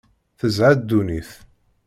Tezha 0.39 0.69
ddunit. 0.79 1.29